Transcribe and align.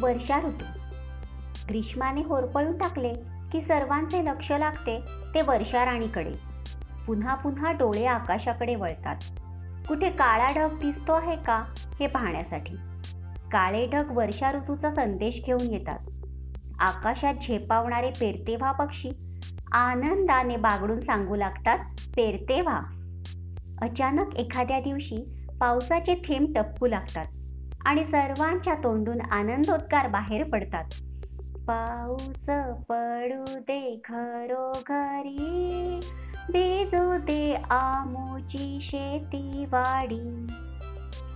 वर्षा 0.00 0.38
ऋतू. 0.38 0.64
ग्रीष्माने 1.68 2.22
होरपळून 2.22 2.78
टाकले 2.78 3.12
की 3.52 3.62
सर्वांचे 3.62 4.24
लक्ष 4.24 4.52
लागते 4.52 5.00
ते 5.34 5.42
वर्षा 5.42 5.84
राणीकडे. 5.84 6.32
पुन्हा 7.06 7.34
पुन्हा 7.34 7.72
डोळे 7.72 8.06
आकाशाकडे 8.06 8.74
वळतात. 8.74 9.16
कुठे 9.88 10.10
काळा 10.10 10.46
ढग 10.56 10.78
दिसतो 10.78 11.12
आहे 11.12 11.36
का 11.36 11.64
हे 12.00 12.06
पाहण्यासाठी. 12.06 12.76
काळे 13.52 13.86
ढग 13.86 14.16
वर्षा 14.16 14.52
ऋतूचा 14.52 14.90
संदेश 14.90 15.42
घेऊन 15.46 15.70
येतात. 15.70 15.98
आकाशात 16.78 17.34
झेपावणारे 17.34 18.10
पेरतेव्हा 18.10 18.72
पक्षी 18.72 19.10
आनंदाने 19.72 20.56
बागडून 20.56 21.00
सांगू 21.00 21.36
लागतात 21.36 21.78
पेरतेव्हा. 22.16 22.80
अचानक 23.82 24.36
एखाद्या 24.36 24.80
दिवशी 24.80 25.48
पावसाचे 25.60 26.14
थेंब 26.14 26.58
टपकू 26.58 26.86
लागतात. 26.86 27.26
आणि 27.84 28.04
सर्वांच्या 28.04 28.74
तोंडून 28.74 29.20
आनंदोद्गार 29.20 30.06
बाहेर 30.06 30.48
पडतात. 30.48 30.84
पाऊस 31.66 32.46
पडू 32.88 33.58
दे 33.58 34.00
घरोघरी 34.08 36.00
भिजू 36.52 37.16
दे 37.16 37.54
आमूची 37.70 38.78
शेती 38.82 39.64
वाडी. 39.64 40.46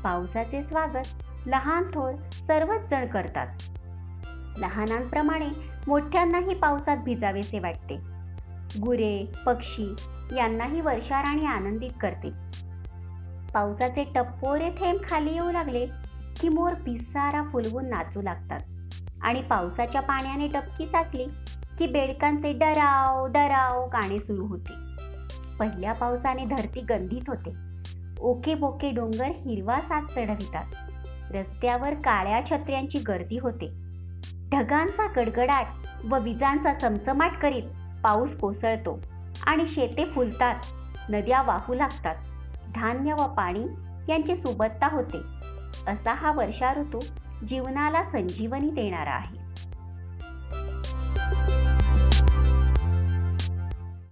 पावसाचे 0.04 0.62
स्वागत 0.62 1.22
लहान 1.46 1.82
थोर 1.82 2.12
सर्वच 2.32 2.90
जण 2.90 3.06
करतात. 3.06 3.46
लहानांप्रमाणे 4.58 5.48
मोठ्यांनाही 5.86 6.54
पावसात 6.54 6.96
भिजावेसे 6.96 7.58
वाटते. 7.58 7.96
गुरे 8.80 9.32
पक्षी 9.46 9.94
यांनाही 10.36 10.80
वर्षाराणी 10.80 11.46
आनंदित 11.46 11.90
करते. 12.00 12.30
पावसाचे 13.54 14.04
टप्पोरे 14.14 14.70
थेंब 14.70 14.98
खाली 15.10 15.32
येऊ 15.32 15.50
लागले 15.50 16.07
की 16.41 16.48
मोर 16.48 16.74
पिसारा 16.74 17.42
फुलवून 17.42 17.89
नाचू 17.89 18.22
लागतात. 18.22 18.61
आणि 19.22 19.42
पावसाच्या 19.42 20.00
पाण्याने 20.00 20.48
टपकी 20.48 20.86
साचली 20.86 21.25
की 21.78 21.86
बेडकांचे 21.86 22.53
डराव 22.53 23.27
डराव 23.27 23.86
गाणे 23.86 24.19
सुरू 24.19 24.47
होते. 24.47 24.72
पहिल्या 25.58 25.92
पावसाने 25.92 26.45
धरती 26.45 26.80
गंधित 26.80 27.22
होते. 27.28 27.50
ओके 28.20 28.55
बोके 28.55 28.91
डोंगर 28.91 29.27
हिरवा 29.27 29.80
साथ 29.80 30.03
चढवितात. 30.06 30.64
रस्त्यावर 31.30 31.95
काळ्या 31.95 32.47
छत्र्यांची 32.47 32.98
गर्दी 32.98 33.39
होते. 33.39 33.67
ढगांचा 34.52 35.06
गडगडाट 35.17 35.67
व 36.11 36.19
विजांचा 36.19 36.75
चमचमाट 36.75 37.39
करीत 37.39 37.62
पाऊस 38.05 38.39
कोसळतो 38.39 39.00
आणि 39.47 39.69
शेते 39.69 40.05
फुलतात. 40.05 40.55
नद्या 41.08 41.42
वाहू 41.42 41.75
लागतात. 41.75 42.14
धान्य 42.75 43.12
व 43.12 43.27
पाणी 43.27 43.67
यांची 44.08 44.36
सुबत्ता 44.36 44.89
होते. 44.92 45.38
असा 45.86 46.14
हा 46.14 46.32
वर्षा 46.32 46.72
ऋतू 46.72 46.98
जीवनाला 47.48 48.04
संजीवनी 48.04 48.70
देणारा 48.70 49.10
आहे. 49.10 49.47